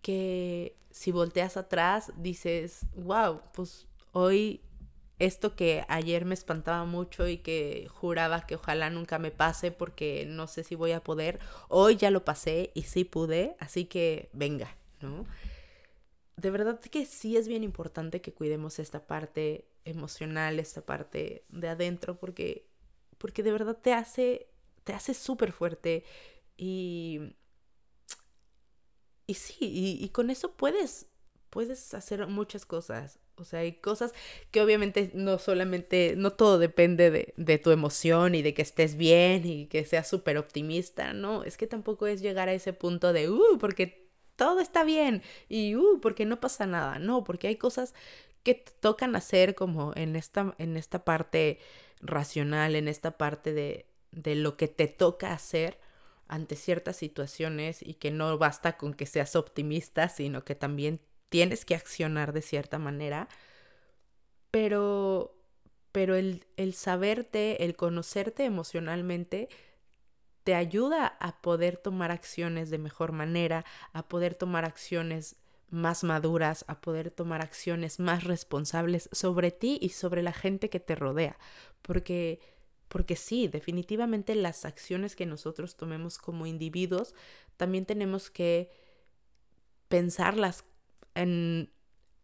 que 0.01 0.77
si 0.91 1.11
volteas 1.11 1.57
atrás 1.57 2.11
dices, 2.17 2.85
wow, 2.95 3.41
pues 3.53 3.87
hoy 4.11 4.61
esto 5.25 5.55
que 5.55 5.85
ayer 5.87 6.25
me 6.25 6.33
espantaba 6.33 6.85
mucho 6.85 7.27
y 7.27 7.37
que 7.37 7.87
juraba 7.89 8.45
que 8.45 8.55
ojalá 8.55 8.89
nunca 8.89 9.19
me 9.19 9.31
pase 9.31 9.71
porque 9.71 10.25
no 10.27 10.47
sé 10.47 10.63
si 10.63 10.75
voy 10.75 10.91
a 10.91 11.03
poder, 11.03 11.39
hoy 11.69 11.95
ya 11.95 12.11
lo 12.11 12.25
pasé 12.25 12.71
y 12.73 12.83
sí 12.83 13.03
pude, 13.03 13.55
así 13.59 13.85
que 13.85 14.29
venga, 14.33 14.75
¿no? 15.01 15.25
De 16.37 16.49
verdad 16.49 16.79
que 16.79 17.05
sí 17.05 17.37
es 17.37 17.47
bien 17.47 17.63
importante 17.63 18.21
que 18.21 18.33
cuidemos 18.33 18.79
esta 18.79 19.05
parte 19.05 19.67
emocional, 19.85 20.59
esta 20.59 20.81
parte 20.81 21.45
de 21.49 21.69
adentro, 21.69 22.17
porque, 22.17 22.67
porque 23.17 23.43
de 23.43 23.51
verdad 23.51 23.77
te 23.81 23.93
hace 23.93 24.47
te 24.83 24.93
hace 24.93 25.13
súper 25.13 25.51
fuerte 25.51 26.03
y, 26.57 27.35
y 29.27 29.33
sí, 29.35 29.55
y, 29.61 30.09
con 30.09 30.29
eso 30.29 30.53
puedes, 30.53 31.07
puedes 31.49 31.93
hacer 31.93 32.27
muchas 32.27 32.65
cosas. 32.65 33.19
O 33.35 33.43
sea, 33.45 33.61
hay 33.61 33.73
cosas 33.73 34.13
que 34.51 34.61
obviamente 34.61 35.11
no 35.13 35.39
solamente, 35.39 36.13
no 36.17 36.31
todo 36.31 36.59
depende 36.59 37.09
de, 37.11 37.33
de 37.37 37.57
tu 37.57 37.71
emoción 37.71 38.35
y 38.35 38.41
de 38.41 38.53
que 38.53 38.61
estés 38.61 38.95
bien 38.97 39.45
y 39.45 39.65
que 39.67 39.83
seas 39.85 40.07
súper 40.07 40.37
optimista, 40.37 41.13
no, 41.13 41.43
es 41.43 41.57
que 41.57 41.67
tampoco 41.67 42.07
es 42.07 42.21
llegar 42.21 42.49
a 42.49 42.53
ese 42.53 42.73
punto 42.73 43.13
de, 43.13 43.29
uh, 43.29 43.57
porque 43.59 44.09
todo 44.35 44.59
está 44.59 44.83
bien 44.83 45.23
y, 45.49 45.75
uh, 45.75 45.99
porque 46.01 46.25
no 46.25 46.39
pasa 46.39 46.65
nada, 46.67 46.99
no, 46.99 47.23
porque 47.23 47.47
hay 47.47 47.55
cosas 47.55 47.93
que 48.43 48.55
te 48.55 48.71
tocan 48.79 49.15
hacer 49.15 49.55
como 49.55 49.93
en 49.95 50.15
esta, 50.15 50.55
en 50.57 50.77
esta 50.77 51.03
parte 51.05 51.59
racional, 52.01 52.75
en 52.75 52.87
esta 52.87 53.17
parte 53.17 53.53
de, 53.53 53.85
de 54.11 54.35
lo 54.35 54.57
que 54.57 54.67
te 54.67 54.87
toca 54.87 55.33
hacer 55.33 55.79
ante 56.27 56.55
ciertas 56.55 56.95
situaciones 56.95 57.81
y 57.81 57.95
que 57.95 58.11
no 58.11 58.37
basta 58.37 58.77
con 58.77 58.93
que 58.93 59.05
seas 59.05 59.35
optimista, 59.35 60.09
sino 60.09 60.43
que 60.45 60.55
también 60.55 61.01
tienes 61.31 61.63
que 61.63 61.75
accionar 61.75 62.33
de 62.33 62.41
cierta 62.41 62.77
manera. 62.77 63.29
Pero, 64.51 65.33
pero 65.93 66.15
el, 66.15 66.45
el 66.57 66.73
saberte, 66.73 67.63
el 67.63 67.77
conocerte 67.77 68.43
emocionalmente, 68.43 69.47
te 70.43 70.55
ayuda 70.55 71.07
a 71.07 71.41
poder 71.41 71.77
tomar 71.77 72.11
acciones 72.11 72.69
de 72.69 72.79
mejor 72.79 73.13
manera, 73.13 73.63
a 73.93 74.09
poder 74.09 74.35
tomar 74.35 74.65
acciones 74.65 75.37
más 75.69 76.03
maduras, 76.03 76.65
a 76.67 76.81
poder 76.81 77.11
tomar 77.11 77.41
acciones 77.41 77.97
más 78.01 78.25
responsables 78.25 79.07
sobre 79.13 79.51
ti 79.51 79.79
y 79.81 79.89
sobre 79.89 80.23
la 80.23 80.33
gente 80.33 80.69
que 80.69 80.81
te 80.81 80.95
rodea. 80.95 81.37
Porque 81.81 82.41
porque 82.89 83.15
sí, 83.15 83.47
definitivamente 83.47 84.35
las 84.35 84.65
acciones 84.65 85.15
que 85.15 85.25
nosotros 85.25 85.77
tomemos 85.77 86.17
como 86.17 86.45
individuos, 86.45 87.15
también 87.55 87.85
tenemos 87.85 88.29
que 88.29 88.69
pensarlas 89.87 90.65
en, 91.15 91.71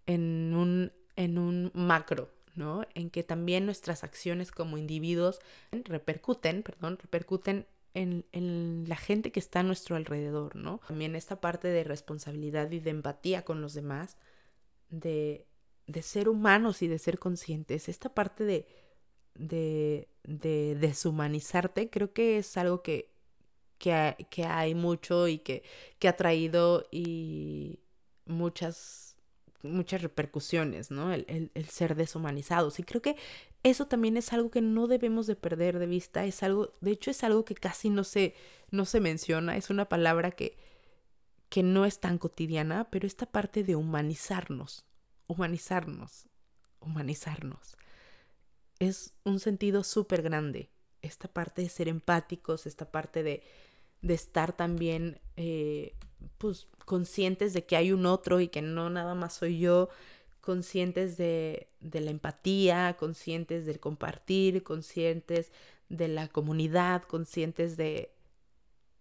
en, 0.05 0.53
un, 0.55 0.91
en 1.15 1.37
un 1.37 1.71
macro, 1.73 2.31
¿no? 2.55 2.83
En 2.93 3.09
que 3.09 3.23
también 3.23 3.65
nuestras 3.65 4.03
acciones 4.03 4.51
como 4.51 4.77
individuos 4.77 5.39
repercuten, 5.71 6.63
perdón, 6.63 6.97
repercuten 7.01 7.67
en, 7.93 8.25
en, 8.31 8.85
la 8.87 8.95
gente 8.95 9.31
que 9.31 9.39
está 9.39 9.61
a 9.61 9.63
nuestro 9.63 9.95
alrededor, 9.95 10.55
¿no? 10.55 10.81
También 10.87 11.15
esta 11.15 11.41
parte 11.41 11.67
de 11.67 11.83
responsabilidad 11.83 12.69
y 12.71 12.79
de 12.79 12.91
empatía 12.91 13.43
con 13.43 13.61
los 13.61 13.73
demás, 13.73 14.17
de, 14.89 15.47
de 15.87 16.01
ser 16.01 16.29
humanos 16.29 16.81
y 16.81 16.87
de 16.87 16.99
ser 16.99 17.19
conscientes, 17.19 17.89
esta 17.89 18.13
parte 18.13 18.43
de 18.43 18.67
de, 19.37 20.09
de 20.23 20.75
deshumanizarte, 20.75 21.89
creo 21.89 22.13
que 22.13 22.39
es 22.39 22.57
algo 22.57 22.81
que, 22.81 23.09
que, 23.77 24.15
que 24.29 24.45
hay 24.45 24.75
mucho 24.75 25.27
y 25.27 25.39
que, 25.39 25.63
que, 25.99 26.07
ha 26.07 26.15
traído 26.15 26.85
y 26.91 27.79
muchas, 28.27 29.15
muchas 29.63 30.01
repercusiones, 30.01 30.91
¿no? 30.91 31.13
El, 31.13 31.25
el, 31.27 31.51
el, 31.53 31.65
ser 31.69 31.95
deshumanizados. 31.95 32.79
Y 32.79 32.83
creo 32.83 33.01
que 33.01 33.15
eso 33.63 33.87
también 33.87 34.17
es 34.17 34.33
algo 34.33 34.51
que 34.51 34.61
no 34.61 34.87
debemos 34.87 35.27
de 35.27 35.35
perder 35.35 35.79
de 35.79 35.87
vista. 35.87 36.25
Es 36.25 36.43
algo, 36.43 36.73
de 36.81 36.91
hecho, 36.91 37.11
es 37.11 37.23
algo 37.23 37.45
que 37.45 37.55
casi 37.55 37.89
no 37.89 38.03
se, 38.03 38.35
no 38.71 38.85
se 38.85 38.99
menciona. 38.99 39.57
Es 39.57 39.69
una 39.69 39.89
palabra 39.89 40.31
que, 40.31 40.57
que 41.49 41.63
no 41.63 41.85
es 41.85 41.99
tan 41.99 42.17
cotidiana, 42.17 42.89
pero 42.89 43.07
esta 43.07 43.25
parte 43.25 43.63
de 43.63 43.75
humanizarnos, 43.75 44.85
humanizarnos, 45.27 46.27
humanizarnos 46.79 47.77
es 48.79 49.13
un 49.23 49.39
sentido 49.39 49.83
súper 49.83 50.21
grande. 50.21 50.69
Esta 51.01 51.27
parte 51.27 51.61
de 51.61 51.69
ser 51.69 51.87
empáticos, 51.87 52.65
esta 52.65 52.91
parte 52.91 53.23
de, 53.23 53.43
de 54.01 54.13
estar 54.13 54.55
también 54.55 55.19
eh, 55.35 55.95
pues, 56.37 56.67
conscientes 56.85 57.53
de 57.53 57.65
que 57.65 57.75
hay 57.75 57.91
un 57.91 58.05
otro 58.05 58.39
y 58.39 58.47
que 58.47 58.61
no 58.61 58.89
nada 58.89 59.15
más 59.15 59.33
soy 59.33 59.59
yo, 59.59 59.89
conscientes 60.41 61.17
de, 61.17 61.67
de 61.81 62.01
la 62.01 62.11
empatía, 62.11 62.95
conscientes 62.97 63.65
del 63.65 63.79
compartir, 63.79 64.63
conscientes 64.63 65.51
de 65.89 66.07
la 66.07 66.27
comunidad, 66.27 67.03
conscientes 67.03 67.77
de, 67.77 68.11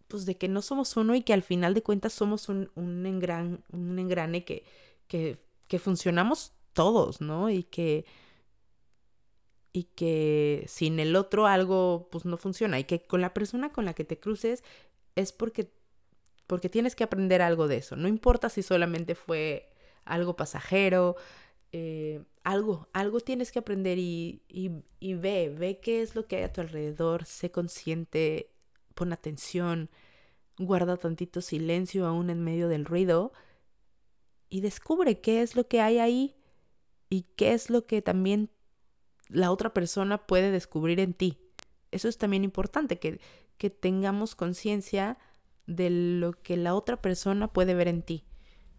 pues 0.08 0.26
de 0.26 0.36
que 0.36 0.48
no 0.48 0.62
somos 0.62 0.96
uno 0.96 1.14
y 1.14 1.22
que 1.22 1.32
al 1.32 1.42
final 1.42 1.74
de 1.74 1.82
cuentas 1.82 2.12
somos 2.12 2.48
un, 2.48 2.70
un, 2.74 3.06
engran, 3.06 3.62
un 3.72 3.98
engrane 3.98 4.44
que, 4.44 4.64
que, 5.08 5.38
que 5.68 5.78
funcionamos 5.78 6.52
todos, 6.72 7.20
¿no? 7.20 7.50
Y 7.50 7.62
que 7.64 8.04
y 9.72 9.84
que 9.94 10.64
sin 10.68 10.98
el 11.00 11.14
otro 11.16 11.46
algo 11.46 12.08
pues 12.10 12.24
no 12.24 12.38
funciona 12.38 12.78
y 12.78 12.84
que 12.84 13.02
con 13.02 13.20
la 13.20 13.34
persona 13.34 13.72
con 13.72 13.84
la 13.84 13.92
que 13.92 14.04
te 14.04 14.18
cruces 14.18 14.64
es 15.16 15.32
porque 15.32 15.72
porque 16.46 16.68
tienes 16.68 16.94
que 16.94 17.04
aprender 17.04 17.42
algo 17.42 17.68
de 17.68 17.78
eso. 17.78 17.96
No 17.96 18.08
importa 18.08 18.48
si 18.48 18.62
solamente 18.62 19.14
fue 19.14 19.72
algo 20.04 20.36
pasajero, 20.36 21.16
eh, 21.72 22.22
algo, 22.44 22.88
algo 22.92 23.20
tienes 23.20 23.50
que 23.50 23.58
aprender 23.58 23.98
y, 23.98 24.42
y, 24.48 25.14
ve, 25.14 25.48
ve 25.50 25.80
qué 25.80 26.02
es 26.02 26.14
lo 26.14 26.26
que 26.26 26.36
hay 26.36 26.44
a 26.44 26.52
tu 26.52 26.60
alrededor, 26.60 27.24
sé 27.24 27.50
consciente, 27.50 28.52
pon 28.94 29.12
atención, 29.12 29.90
guarda 30.56 30.96
tantito 30.96 31.40
silencio 31.40 32.06
aún 32.06 32.30
en 32.30 32.42
medio 32.44 32.68
del 32.68 32.84
ruido 32.84 33.32
y 34.48 34.60
descubre 34.60 35.20
qué 35.20 35.42
es 35.42 35.56
lo 35.56 35.66
que 35.66 35.80
hay 35.80 35.98
ahí 35.98 36.36
y 37.10 37.22
qué 37.36 37.52
es 37.52 37.68
lo 37.68 37.86
que 37.86 38.00
también 38.00 38.50
la 39.28 39.50
otra 39.50 39.74
persona 39.74 40.26
puede 40.26 40.52
descubrir 40.52 41.00
en 41.00 41.14
ti. 41.14 41.38
Eso 41.90 42.08
es 42.08 42.16
también 42.16 42.44
importante, 42.44 42.98
que, 42.98 43.20
que 43.58 43.70
tengamos 43.70 44.34
conciencia 44.34 45.18
de 45.66 45.90
lo 45.90 46.32
que 46.32 46.56
la 46.56 46.74
otra 46.74 47.00
persona 47.00 47.52
puede 47.52 47.74
ver 47.74 47.88
en 47.88 48.02
ti 48.02 48.24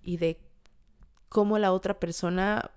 y 0.02 0.18
de 0.18 0.40
cómo 1.30 1.60
la 1.60 1.74
otra 1.74 2.00
persona 2.00 2.72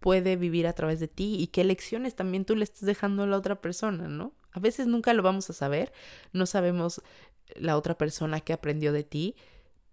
puede 0.00 0.36
vivir 0.36 0.66
a 0.66 0.72
través 0.72 1.00
de 1.00 1.08
ti 1.08 1.36
y 1.38 1.48
qué 1.48 1.64
lecciones 1.64 2.16
también 2.16 2.44
tú 2.44 2.56
le 2.56 2.64
estás 2.64 2.82
dejando 2.82 3.22
a 3.22 3.26
la 3.26 3.36
otra 3.36 3.60
persona, 3.60 4.08
¿no? 4.08 4.32
A 4.52 4.60
veces 4.60 4.86
nunca 4.86 5.14
lo 5.14 5.22
vamos 5.22 5.48
a 5.50 5.52
saber, 5.52 5.92
no 6.32 6.46
sabemos 6.46 7.02
la 7.56 7.76
otra 7.76 7.96
persona 7.96 8.40
que 8.40 8.52
aprendió 8.52 8.92
de 8.92 9.04
ti, 9.04 9.36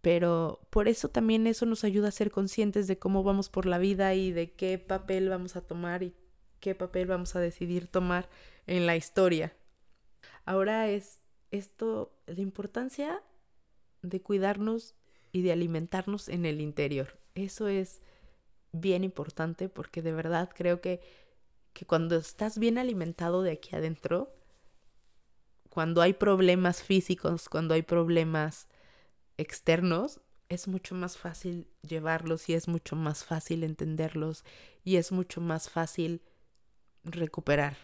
pero 0.01 0.61
por 0.69 0.87
eso 0.87 1.09
también 1.09 1.47
eso 1.47 1.65
nos 1.65 1.83
ayuda 1.83 2.07
a 2.07 2.11
ser 2.11 2.31
conscientes 2.31 2.87
de 2.87 2.97
cómo 2.97 3.23
vamos 3.23 3.49
por 3.49 3.65
la 3.65 3.77
vida 3.77 4.13
y 4.13 4.31
de 4.31 4.51
qué 4.53 4.77
papel 4.77 5.29
vamos 5.29 5.55
a 5.55 5.61
tomar 5.61 6.03
y 6.03 6.15
qué 6.59 6.75
papel 6.75 7.07
vamos 7.07 7.35
a 7.35 7.39
decidir 7.39 7.87
tomar 7.87 8.29
en 8.65 8.85
la 8.85 8.95
historia. 8.95 9.53
Ahora 10.45 10.87
es 10.87 11.21
esto, 11.57 12.13
la 12.25 12.41
importancia 12.41 13.21
de 14.01 14.21
cuidarnos 14.21 14.95
y 15.31 15.41
de 15.41 15.51
alimentarnos 15.51 16.29
en 16.29 16.45
el 16.45 16.61
interior. 16.61 17.19
Eso 17.35 17.67
es 17.67 18.01
bien 18.71 19.03
importante 19.03 19.69
porque 19.69 20.01
de 20.01 20.13
verdad 20.13 20.49
creo 20.55 20.81
que, 20.81 21.01
que 21.73 21.85
cuando 21.85 22.15
estás 22.15 22.57
bien 22.57 22.77
alimentado 22.77 23.41
de 23.41 23.51
aquí 23.51 23.75
adentro, 23.75 24.33
cuando 25.69 26.01
hay 26.01 26.13
problemas 26.13 26.81
físicos, 26.81 27.49
cuando 27.49 27.73
hay 27.73 27.81
problemas 27.81 28.67
externos, 29.37 30.21
es 30.49 30.67
mucho 30.67 30.95
más 30.95 31.17
fácil 31.17 31.67
llevarlos 31.81 32.49
y 32.49 32.53
es 32.53 32.67
mucho 32.67 32.95
más 32.95 33.25
fácil 33.25 33.63
entenderlos 33.63 34.43
y 34.83 34.95
es 34.95 35.11
mucho 35.11 35.41
más 35.41 35.69
fácil 35.69 36.21
recuperar 37.03 37.77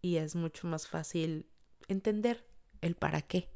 y 0.00 0.16
es 0.16 0.34
mucho 0.34 0.66
más 0.66 0.88
fácil 0.88 1.46
entender 1.88 2.44
el 2.80 2.94
para 2.96 3.22
qué. 3.22 3.48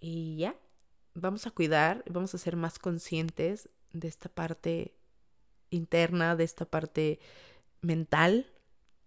Y 0.00 0.36
ya, 0.36 0.56
vamos 1.14 1.46
a 1.46 1.50
cuidar, 1.50 2.04
vamos 2.08 2.34
a 2.34 2.38
ser 2.38 2.56
más 2.56 2.78
conscientes 2.78 3.68
de 3.92 4.08
esta 4.08 4.28
parte 4.28 4.94
interna, 5.70 6.36
de 6.36 6.44
esta 6.44 6.64
parte 6.64 7.20
mental. 7.80 8.46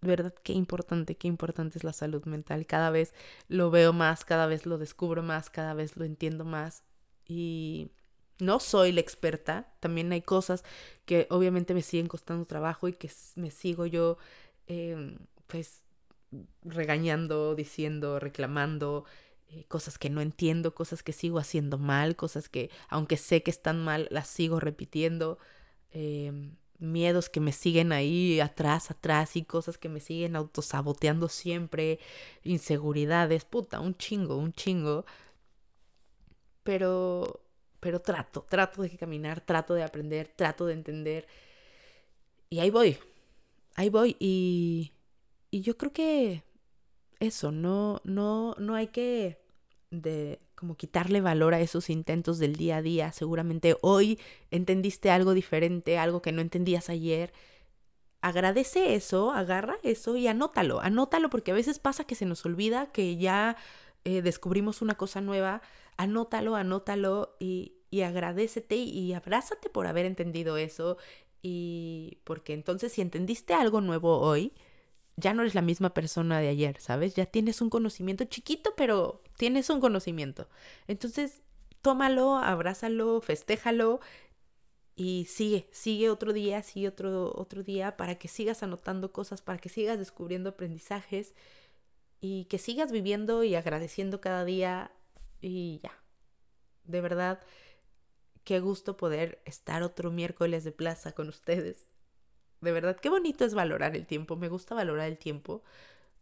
¿Verdad? 0.04 0.34
Qué 0.44 0.54
importante, 0.54 1.16
qué 1.16 1.28
importante 1.28 1.78
es 1.78 1.84
la 1.84 1.94
salud 1.94 2.26
mental. 2.26 2.66
Cada 2.66 2.90
vez 2.90 3.14
lo 3.48 3.70
veo 3.70 3.94
más, 3.94 4.26
cada 4.26 4.48
vez 4.48 4.66
lo 4.66 4.80
descubro 4.80 5.22
más, 5.22 5.52
cada 5.52 5.76
vez 5.76 5.96
lo 5.96 6.06
entiendo 6.06 6.44
más. 6.44 6.84
Y 7.28 7.92
no 8.40 8.60
soy 8.60 8.92
la 8.92 9.02
experta. 9.02 9.72
También 9.80 10.12
hay 10.12 10.24
cosas 10.24 10.64
que 11.06 11.28
obviamente 11.30 11.76
me 11.76 11.84
siguen 11.84 12.08
costando 12.08 12.46
trabajo 12.46 12.88
y 12.88 12.94
que 12.94 13.12
me 13.36 13.52
sigo 13.52 13.86
yo, 13.86 14.18
em, 14.66 15.20
pues, 15.46 15.84
regañando, 16.64 17.56
diciendo, 17.56 18.20
reclamando. 18.20 19.06
Eh, 19.50 19.66
cosas 19.68 19.98
que 19.98 20.10
no 20.10 20.22
entiendo, 20.22 20.74
cosas 20.74 21.04
que 21.04 21.12
sigo 21.12 21.38
haciendo 21.38 21.78
mal, 21.78 22.16
cosas 22.16 22.48
que, 22.48 22.70
aunque 22.88 23.18
sé 23.18 23.44
que 23.44 23.52
están 23.52 23.84
mal, 23.84 24.08
las 24.10 24.28
sigo 24.28 24.60
repitiendo. 24.62 25.40
Em, 25.92 26.56
miedos 26.80 27.30
que 27.30 27.40
me 27.42 27.52
siguen 27.52 27.92
ahí 27.92 28.40
atrás, 28.40 28.92
atrás 28.92 29.36
y 29.36 29.44
cosas 29.44 29.78
que 29.78 29.90
me 29.90 30.00
siguen 30.00 30.36
autosaboteando 30.36 31.30
siempre, 31.30 32.00
inseguridades, 32.44 33.46
puta, 33.46 33.80
un 33.80 33.96
chingo, 33.98 34.38
un 34.38 34.54
chingo. 34.54 35.06
Pero, 36.64 37.42
pero 37.80 38.00
trato, 38.02 38.46
trato 38.50 38.82
de 38.84 38.96
caminar, 38.98 39.42
trato 39.42 39.74
de 39.74 39.84
aprender, 39.84 40.28
trato 40.36 40.66
de 40.66 40.74
entender. 40.74 41.28
Y 42.50 42.60
ahí 42.60 42.70
voy, 42.70 42.98
ahí 43.76 43.90
voy. 43.90 44.16
Y, 44.20 44.92
y 45.52 45.62
yo 45.62 45.78
creo 45.78 45.94
que 45.94 46.44
eso, 47.20 47.52
no, 47.52 48.02
no, 48.04 48.56
no 48.58 48.76
hay 48.76 48.88
que 48.88 49.40
de 49.92 50.40
como 50.56 50.76
quitarle 50.76 51.22
valor 51.22 51.54
a 51.54 51.60
esos 51.60 51.90
intentos 51.90 52.40
del 52.40 52.56
día 52.56 52.78
a 52.78 52.82
día. 52.82 53.12
Seguramente 53.12 53.76
hoy 53.82 54.20
entendiste 54.50 55.12
algo 55.12 55.34
diferente, 55.34 55.98
algo 55.98 56.22
que 56.22 56.32
no 56.32 56.42
entendías 56.42 56.90
ayer. 56.90 57.34
Agradece 58.22 58.96
eso, 58.96 59.32
agarra 59.32 59.78
eso 59.84 60.16
y 60.16 60.28
anótalo. 60.28 60.80
Anótalo 60.80 61.30
porque 61.30 61.52
a 61.52 61.56
veces 61.56 61.80
pasa 61.80 62.06
que 62.06 62.16
se 62.16 62.26
nos 62.26 62.46
olvida 62.46 62.92
que 62.92 63.18
ya 63.18 63.58
eh, 64.06 64.22
descubrimos 64.22 64.82
una 64.82 64.96
cosa 64.96 65.20
nueva. 65.20 65.62
Anótalo, 65.98 66.56
anótalo 66.56 67.36
y, 67.40 67.74
y 67.90 68.02
agradecete 68.02 68.76
y 68.76 69.14
abrázate 69.14 69.70
por 69.70 69.88
haber 69.88 70.06
entendido 70.06 70.58
eso. 70.58 70.98
Y 71.42 72.20
porque 72.24 72.54
entonces 72.54 72.94
si 72.94 73.02
entendiste 73.02 73.54
algo 73.56 73.82
nuevo 73.82 74.20
hoy, 74.20 74.54
ya 75.18 75.34
no 75.34 75.42
eres 75.42 75.56
la 75.56 75.62
misma 75.62 75.94
persona 75.94 76.40
de 76.40 76.48
ayer, 76.50 76.80
¿sabes? 76.80 77.16
Ya 77.16 77.26
tienes 77.26 77.62
un 77.62 77.70
conocimiento 77.70 78.26
chiquito, 78.26 78.74
pero 78.76 79.22
tienes 79.38 79.70
un 79.70 79.80
conocimiento. 79.80 80.48
Entonces, 80.88 81.42
tómalo, 81.82 82.38
abrázalo, 82.38 83.22
festéjalo 83.22 84.00
y 84.96 85.26
sigue, 85.26 85.68
sigue 85.72 86.10
otro 86.10 86.34
día, 86.34 86.64
sigue 86.64 86.88
otro, 86.88 87.34
otro 87.36 87.64
día 87.64 87.98
para 87.98 88.16
que 88.16 88.28
sigas 88.28 88.64
anotando 88.64 89.12
cosas, 89.12 89.42
para 89.42 89.60
que 89.60 89.70
sigas 89.70 89.98
descubriendo 89.98 90.50
aprendizajes 90.52 91.34
y 92.20 92.46
que 92.46 92.58
sigas 92.58 92.92
viviendo 92.92 93.44
y 93.44 93.56
agradeciendo 93.56 94.22
cada 94.22 94.46
día 94.46 94.92
y 95.42 95.80
ya. 95.84 95.92
De 96.84 97.02
verdad, 97.02 97.42
qué 98.44 98.60
gusto 98.60 98.98
poder 98.98 99.42
estar 99.46 99.84
otro 99.84 100.12
miércoles 100.12 100.64
de 100.64 100.72
plaza 100.72 101.14
con 101.14 101.30
ustedes 101.30 101.88
de 102.62 102.72
verdad, 102.72 102.96
qué 102.96 103.10
bonito 103.10 103.44
es 103.44 103.54
valorar 103.54 103.96
el 103.96 104.06
tiempo. 104.06 104.36
Me 104.36 104.48
gusta 104.48 104.76
valorar 104.76 105.08
el 105.08 105.18
tiempo. 105.18 105.64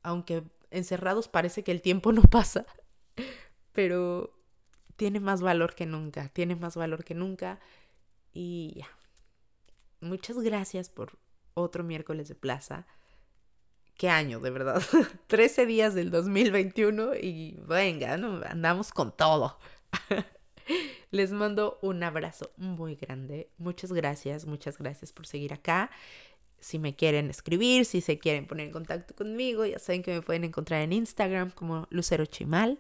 Aunque 0.02 0.43
encerrados 0.71 1.28
parece 1.28 1.63
que 1.63 1.71
el 1.71 1.82
tiempo 1.82 2.13
no 2.13 2.21
pasa. 2.21 2.65
Pero 3.73 4.34
tiene 4.95 5.19
más 5.19 5.41
valor 5.41 5.75
que 5.75 5.86
nunca. 5.86 6.30
Tiene 6.30 6.56
más 6.56 6.75
valor 6.75 7.04
que 7.04 7.13
nunca. 7.13 7.60
Y 8.34 8.73
ya. 8.78 8.88
Muchas 10.02 10.39
gracias 10.39 10.89
por 10.89 11.17
otro 11.54 11.84
miércoles 11.84 12.30
de 12.30 12.36
plaza. 12.36 12.88
Qué 13.95 14.10
año, 14.10 14.39
de 14.39 14.49
verdad. 14.49 14.82
13 15.28 15.65
días 15.65 15.93
del 15.93 16.10
2021 16.10 17.15
y 17.15 17.60
venga, 17.67 18.13
andamos 18.13 18.91
con 18.93 19.12
todo. 19.12 19.60
Les 21.12 21.32
mando 21.32 21.80
un 21.82 22.02
abrazo 22.04 22.54
muy 22.56 22.95
grande. 22.95 23.49
Muchas 23.58 23.91
gracias, 23.91 24.45
muchas 24.45 24.78
gracias 24.78 25.12
por 25.12 25.28
seguir 25.28 25.52
acá 25.52 25.89
si 26.61 26.79
me 26.79 26.95
quieren 26.95 27.29
escribir, 27.29 27.85
si 27.85 28.01
se 28.01 28.19
quieren 28.19 28.47
poner 28.47 28.67
en 28.67 28.71
contacto 28.71 29.15
conmigo, 29.15 29.65
ya 29.65 29.79
saben 29.79 30.03
que 30.03 30.13
me 30.13 30.21
pueden 30.21 30.43
encontrar 30.43 30.81
en 30.81 30.93
Instagram 30.93 31.51
como 31.51 31.87
Lucero 31.89 32.25
Chimal. 32.25 32.79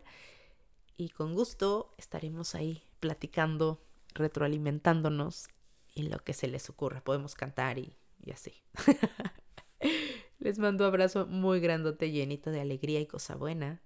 Y 0.97 1.09
con 1.09 1.33
gusto 1.33 1.93
estaremos 1.97 2.55
ahí 2.55 2.83
platicando, 2.99 3.81
retroalimentándonos 4.13 5.47
y 5.95 6.03
lo 6.03 6.19
que 6.19 6.33
se 6.33 6.47
les 6.47 6.69
ocurra. 6.69 7.01
Podemos 7.01 7.35
cantar 7.35 7.77
y, 7.77 7.95
y 8.23 8.31
así. 8.31 8.53
les 10.39 10.59
mando 10.59 10.83
un 10.83 10.89
abrazo 10.89 11.25
muy 11.25 11.59
grandote, 11.59 12.11
llenito 12.11 12.51
de 12.51 12.61
alegría 12.61 12.99
y 12.99 13.05
cosa 13.05 13.35
buena. 13.35 13.81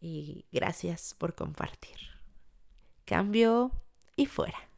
Y 0.00 0.46
gracias 0.50 1.14
por 1.16 1.34
compartir. 1.34 1.96
Cambio 3.04 3.70
y 4.16 4.26
fuera. 4.26 4.71